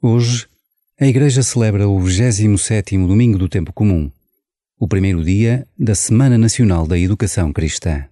Hoje, 0.00 0.46
a 1.00 1.06
Igreja 1.08 1.42
celebra 1.42 1.88
o 1.88 1.98
27º 1.98 3.04
Domingo 3.04 3.36
do 3.36 3.48
Tempo 3.48 3.72
Comum, 3.72 4.08
o 4.78 4.86
primeiro 4.86 5.24
dia 5.24 5.66
da 5.76 5.92
Semana 5.92 6.38
Nacional 6.38 6.86
da 6.86 6.96
Educação 6.96 7.52
Cristã. 7.52 8.04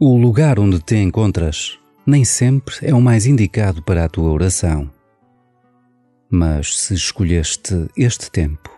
O 0.00 0.16
lugar 0.16 0.60
onde 0.60 0.78
te 0.80 0.94
encontras 0.94 1.76
nem 2.06 2.24
sempre 2.24 2.76
é 2.82 2.94
o 2.94 3.00
mais 3.00 3.26
indicado 3.26 3.82
para 3.82 4.04
a 4.04 4.08
tua 4.08 4.30
oração. 4.30 4.88
Mas 6.30 6.78
se 6.78 6.94
escolheste 6.94 7.88
este 7.96 8.30
tempo 8.30 8.70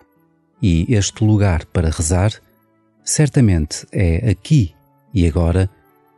e 0.62 0.86
este 0.88 1.22
lugar 1.22 1.66
para 1.66 1.90
rezar, 1.90 2.32
certamente 3.04 3.86
é 3.92 4.30
aqui 4.30 4.74
e 5.12 5.26
agora 5.26 5.68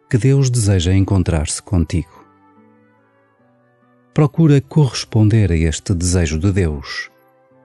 que 0.09 0.17
Deus 0.17 0.49
deseja 0.49 0.95
encontrar-se 0.95 1.61
contigo. 1.61 2.25
Procura 4.15 4.61
corresponder 4.61 5.51
a 5.51 5.57
este 5.57 5.95
desejo 5.95 6.39
de 6.39 6.53
Deus 6.53 7.11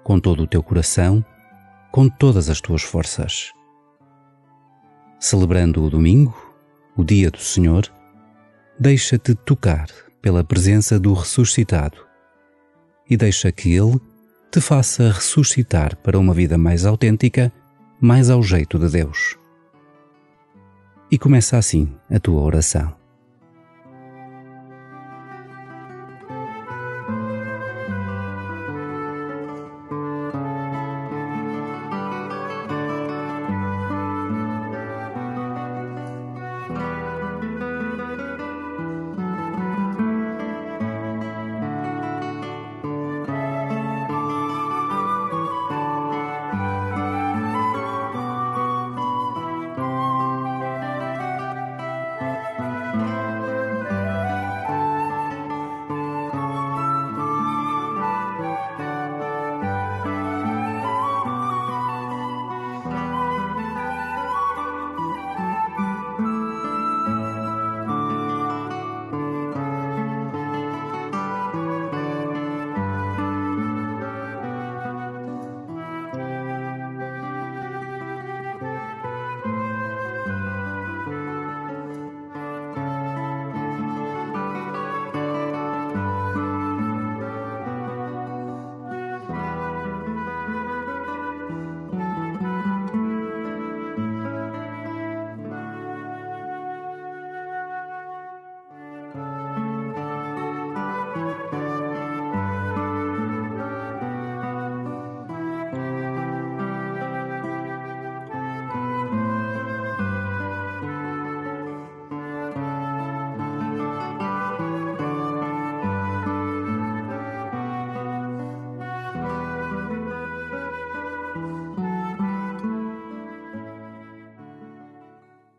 com 0.03 0.19
todo 0.19 0.41
o 0.41 0.47
teu 0.47 0.63
coração, 0.63 1.23
com 1.91 2.09
todas 2.09 2.50
as 2.50 2.59
tuas 2.59 2.81
forças. 2.81 3.51
Celebrando 5.19 5.83
o 5.83 5.89
domingo, 5.91 6.47
o 6.97 7.03
dia 7.03 7.30
do 7.30 7.38
Senhor, 7.38 7.85
deixa-te 8.80 9.35
tocar 9.35 9.88
pela 10.22 10.44
presença 10.44 11.00
do 11.00 11.13
ressuscitado 11.13 11.97
e 13.09 13.16
deixa 13.16 13.52
que 13.52 13.74
Ele 13.74 14.02
te 14.52 14.59
faça 14.59 15.12
ressuscitar 15.12 15.96
para 15.97 16.18
uma 16.18 16.34
vida 16.34 16.57
mais 16.57 16.86
autêntica, 16.86 17.53
mais 18.02 18.30
ao 18.30 18.41
jeito 18.41 18.80
de 18.80 18.90
Deus. 18.90 19.38
E 21.12 21.18
começa 21.18 21.57
assim 21.57 21.94
a 22.09 22.19
tua 22.19 22.41
oração. 22.41 22.94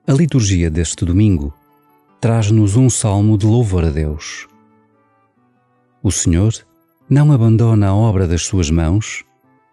A 0.09 0.13
liturgia 0.15 0.71
deste 0.71 1.05
domingo 1.05 1.53
traz-nos 2.19 2.77
um 2.77 2.89
salmo 2.89 3.37
de 3.37 3.45
louvor 3.45 3.85
a 3.85 3.91
Deus. 3.91 4.49
O 6.03 6.11
Senhor 6.11 6.55
não 7.11 7.31
abandona 7.31 7.89
a 7.89 7.95
obra 7.95 8.27
das 8.27 8.41
suas 8.41 8.71
mãos 8.71 9.23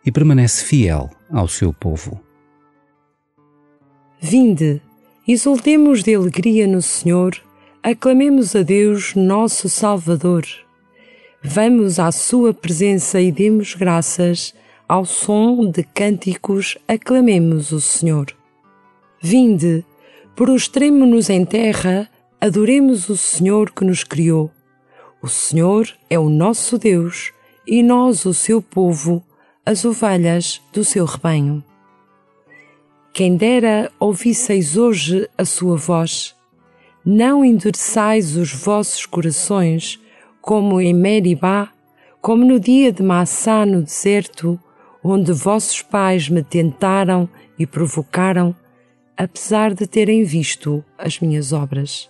e 0.05 0.11
permanece 0.11 0.65
fiel 0.65 1.09
ao 1.31 1.47
seu 1.47 1.71
povo. 1.71 2.19
Vinde, 4.19 4.81
exultemos 5.25 6.03
de 6.03 6.13
alegria 6.13 6.67
no 6.67 6.81
Senhor, 6.81 7.41
aclamemos 7.81 8.57
a 8.57 8.61
Deus, 8.61 9.15
nosso 9.15 9.69
Salvador. 9.69 10.45
Vamos 11.41 11.97
à 11.97 12.11
Sua 12.11 12.53
presença 12.53 13.21
e 13.21 13.31
demos 13.31 13.73
graças, 13.73 14.53
ao 14.85 15.05
som 15.05 15.71
de 15.71 15.83
cânticos 15.83 16.77
aclamemos 16.89 17.71
o 17.71 17.79
Senhor. 17.79 18.35
Vinde, 19.23 19.85
prostremo-nos 20.35 21.29
em 21.29 21.45
terra, 21.45 22.09
adoremos 22.41 23.07
o 23.07 23.15
Senhor 23.15 23.71
que 23.71 23.85
nos 23.85 24.03
criou. 24.03 24.51
O 25.21 25.29
Senhor 25.29 25.87
é 26.09 26.19
o 26.19 26.29
nosso 26.29 26.77
Deus 26.77 27.31
e 27.65 27.81
nós 27.81 28.25
o 28.25 28.33
seu 28.33 28.61
povo, 28.61 29.23
as 29.65 29.85
ovelhas 29.85 30.61
do 30.73 30.83
seu 30.83 31.05
rebanho. 31.05 31.63
Quem 33.13 33.37
dera 33.37 33.89
ouvisseis 33.97 34.75
hoje 34.75 35.27
a 35.37 35.45
sua 35.45 35.77
voz, 35.77 36.35
Não 37.07 37.45
endureçais 37.45 38.35
os 38.35 38.51
vossos 38.51 39.05
corações, 39.05 39.99
como 40.41 40.81
em 40.81 40.91
Meribá, 40.91 41.69
como 42.19 42.43
no 42.43 42.59
dia 42.59 42.91
de 42.91 43.03
Massá 43.03 43.63
no 43.63 43.83
deserto, 43.83 44.59
onde 45.03 45.31
vossos 45.31 45.83
pais 45.83 46.27
me 46.27 46.43
tentaram 46.43 47.29
e 47.59 47.67
provocaram, 47.67 48.55
apesar 49.17 49.73
de 49.73 49.87
terem 49.87 50.23
visto 50.23 50.83
as 50.97 51.19
minhas 51.19 51.53
obras. 51.53 52.09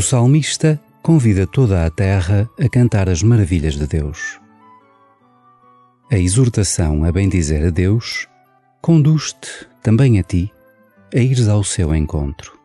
O 0.00 0.02
salmista 0.02 0.80
convida 1.02 1.46
toda 1.46 1.84
a 1.84 1.90
terra 1.90 2.48
a 2.58 2.66
cantar 2.70 3.06
as 3.06 3.22
maravilhas 3.22 3.74
de 3.74 3.86
Deus. 3.86 4.40
A 6.10 6.16
exortação 6.16 7.04
a 7.04 7.12
bendizer 7.12 7.66
a 7.66 7.70
Deus 7.70 8.26
conduz-te 8.80 9.68
também 9.82 10.18
a 10.18 10.22
ti 10.22 10.50
a 11.14 11.18
ires 11.18 11.48
ao 11.48 11.62
seu 11.62 11.94
encontro. 11.94 12.58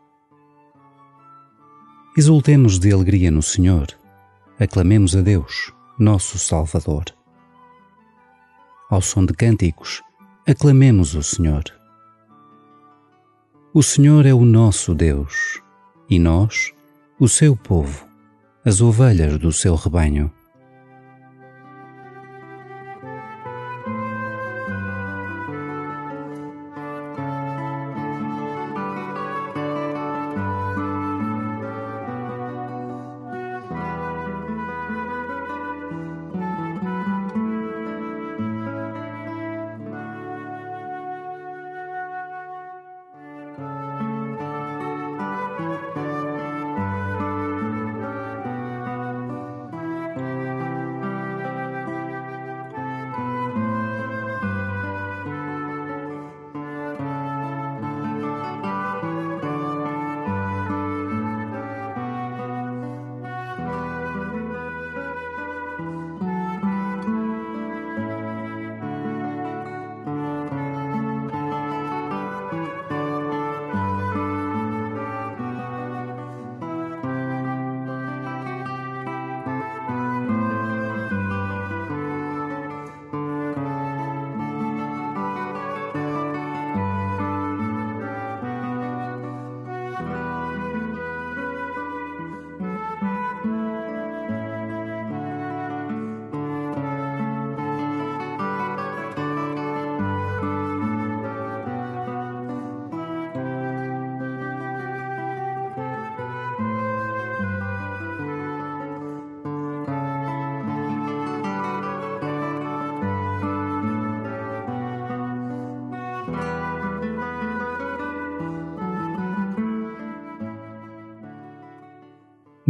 Exultemos 2.18 2.80
de 2.80 2.94
alegria 2.94 3.30
no 3.30 3.44
Senhor, 3.44 3.88
aclamemos 4.58 5.14
a 5.14 5.20
Deus, 5.20 5.74
nosso 6.00 6.40
Salvador. 6.40 7.04
Ao 8.90 9.02
som 9.02 9.26
de 9.26 9.34
cânticos, 9.34 10.02
aclamemos 10.48 11.16
o 11.16 11.22
Senhor. 11.22 11.66
O 13.74 13.84
Senhor 13.84 14.26
é 14.26 14.34
o 14.34 14.46
nosso 14.46 14.96
Deus 14.96 15.62
e 16.10 16.18
nós, 16.18 16.74
o 17.18 17.30
seu 17.30 17.56
povo, 17.56 18.06
as 18.66 18.82
ovelhas 18.82 19.38
do 19.38 19.52
seu 19.52 19.76
rebanho. 19.76 20.30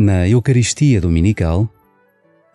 Na 0.05 0.27
Eucaristia 0.27 1.01
Dominical, 1.01 1.67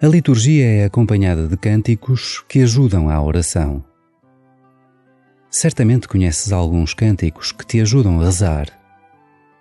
a 0.00 0.06
liturgia 0.06 0.64
é 0.64 0.84
acompanhada 0.84 1.48
de 1.48 1.56
cânticos 1.56 2.44
que 2.48 2.60
ajudam 2.60 3.10
à 3.10 3.20
oração. 3.20 3.84
Certamente 5.50 6.06
conheces 6.06 6.52
alguns 6.52 6.94
cânticos 6.94 7.50
que 7.50 7.66
te 7.66 7.80
ajudam 7.80 8.20
a 8.20 8.24
rezar, 8.24 8.68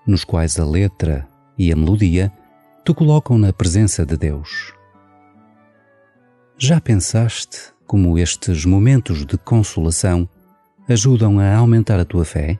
nos 0.06 0.24
quais 0.24 0.60
a 0.60 0.66
letra 0.66 1.28
e 1.58 1.72
a 1.72 1.76
melodia 1.76 2.32
te 2.86 2.94
colocam 2.94 3.40
na 3.40 3.52
presença 3.52 4.06
de 4.06 4.16
Deus. 4.16 4.72
Já 6.60 6.80
pensaste 6.80 7.74
como 7.88 8.20
estes 8.20 8.66
momentos 8.66 9.26
de 9.26 9.36
consolação 9.36 10.30
ajudam 10.88 11.40
a 11.40 11.56
aumentar 11.56 12.00
a 12.00 12.06
tua 12.06 12.24
fé? 12.24 12.60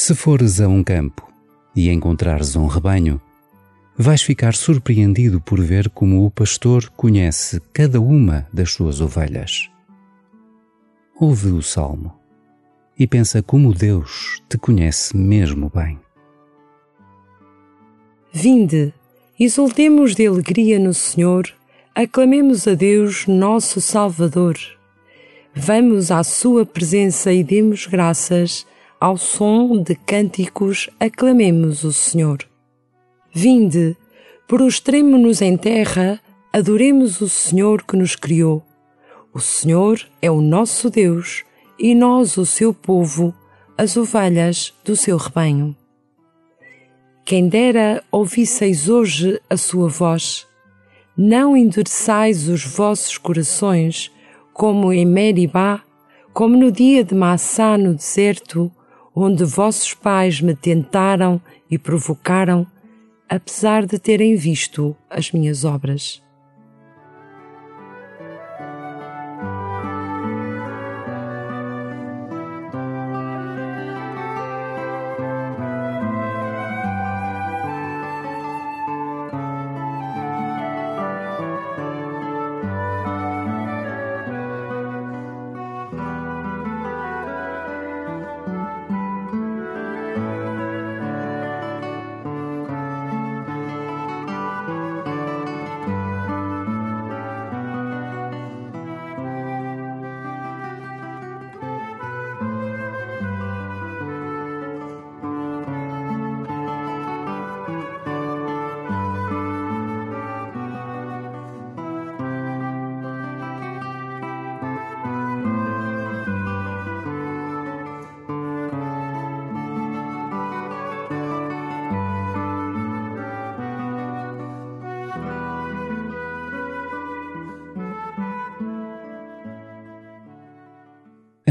Se 0.00 0.14
fores 0.14 0.60
a 0.60 0.68
um 0.68 0.84
campo 0.84 1.28
e 1.74 1.90
encontrares 1.90 2.54
um 2.54 2.66
rebanho, 2.66 3.20
vais 3.96 4.22
ficar 4.22 4.54
surpreendido 4.54 5.40
por 5.40 5.60
ver 5.60 5.90
como 5.90 6.24
o 6.24 6.30
pastor 6.30 6.88
conhece 6.90 7.60
cada 7.72 8.00
uma 8.00 8.46
das 8.52 8.70
suas 8.70 9.00
ovelhas. 9.00 9.68
Ouve 11.18 11.48
o 11.48 11.60
salmo 11.60 12.16
e 12.96 13.08
pensa 13.08 13.42
como 13.42 13.74
Deus 13.74 14.40
te 14.48 14.56
conhece 14.56 15.16
mesmo 15.16 15.68
bem. 15.74 15.98
Vinde, 18.32 18.94
exultemos 19.38 20.14
de 20.14 20.28
alegria 20.28 20.78
no 20.78 20.94
Senhor, 20.94 21.52
aclamemos 21.92 22.68
a 22.68 22.74
Deus, 22.74 23.26
nosso 23.26 23.80
Salvador. 23.80 24.56
Vamos 25.52 26.12
à 26.12 26.22
Sua 26.22 26.64
presença 26.64 27.32
e 27.32 27.42
demos 27.42 27.86
graças, 27.86 28.64
ao 29.00 29.16
som 29.16 29.80
de 29.82 29.94
cânticos 29.94 30.90
aclamemos 30.98 31.84
o 31.84 31.92
Senhor. 31.92 32.38
Vinde, 33.32 33.96
prostremo-nos 34.46 35.40
em 35.40 35.56
terra, 35.56 36.20
adoremos 36.52 37.20
o 37.20 37.28
Senhor 37.28 37.84
que 37.84 37.96
nos 37.96 38.16
criou. 38.16 38.62
O 39.32 39.40
Senhor 39.40 40.00
é 40.20 40.30
o 40.30 40.40
nosso 40.40 40.90
Deus 40.90 41.44
e 41.78 41.94
nós 41.94 42.36
o 42.36 42.44
seu 42.44 42.74
povo, 42.74 43.32
as 43.76 43.96
ovelhas 43.96 44.74
do 44.84 44.96
seu 44.96 45.16
rebanho. 45.16 45.76
Quem 47.24 47.48
dera 47.48 48.02
ouvisseis 48.10 48.88
hoje 48.88 49.40
a 49.48 49.56
sua 49.56 49.88
voz, 49.88 50.46
não 51.16 51.56
endureçais 51.56 52.48
os 52.48 52.64
vossos 52.64 53.18
corações, 53.18 54.10
como 54.52 54.92
em 54.92 55.04
Meribá, 55.04 55.82
como 56.32 56.56
no 56.56 56.72
dia 56.72 57.04
de 57.04 57.14
Massá 57.14 57.76
no 57.76 57.94
deserto, 57.94 58.72
onde 59.14 59.44
vossos 59.44 59.94
pais 59.94 60.40
me 60.40 60.54
tentaram 60.54 61.40
e 61.70 61.78
provocaram, 61.78 62.66
apesar 63.28 63.86
de 63.86 63.98
terem 63.98 64.36
visto 64.36 64.96
as 65.10 65.32
minhas 65.32 65.64
obras. 65.64 66.22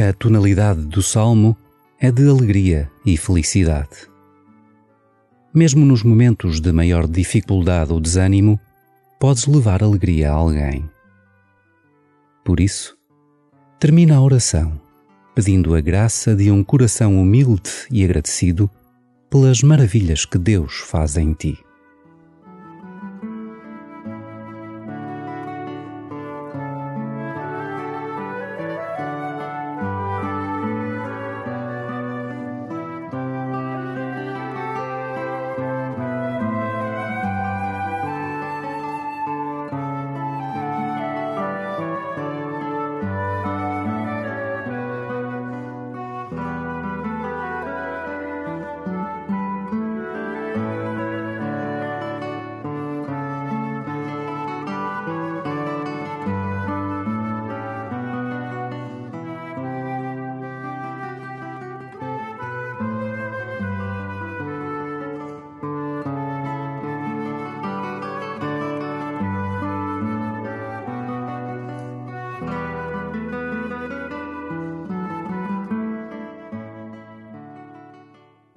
A 0.08 0.14
tonalidade 0.14 0.86
do 0.86 1.04
salmo 1.04 1.58
é 2.00 2.10
de 2.10 2.30
alegria 2.30 2.90
e 3.06 3.18
felicidade. 3.18 4.08
Mesmo 5.54 5.86
nos 5.86 6.02
momentos 6.02 6.62
de 6.62 6.72
maior 6.72 7.06
dificuldade 7.06 7.92
ou 7.92 8.00
desânimo, 8.00 8.58
podes 9.20 9.48
levar 9.48 9.84
alegria 9.84 10.32
a 10.32 10.36
alguém. 10.36 10.90
Por 12.46 12.62
isso, 12.62 12.98
termina 13.82 14.16
a 14.16 14.22
oração 14.22 14.80
pedindo 15.36 15.76
a 15.76 15.82
graça 15.82 16.34
de 16.34 16.50
um 16.50 16.64
coração 16.64 17.22
humilde 17.22 17.70
e 17.92 18.02
agradecido 18.02 18.72
pelas 19.30 19.62
maravilhas 19.62 20.24
que 20.24 20.38
Deus 20.38 20.78
faz 20.78 21.18
em 21.18 21.34
ti. 21.34 21.60